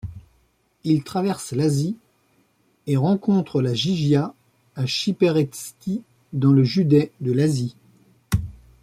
Il 0.83 1.03
traverse 1.03 1.51
Iași 1.51 1.95
et 2.87 2.97
rencontre 2.97 3.61
la 3.61 3.75
Jijia 3.75 4.33
à 4.75 4.87
Chipereşti 4.87 6.01
dans 6.33 6.51
le 6.53 6.63
județ 6.63 7.11
de 7.19 7.31
Iași. 7.35 7.75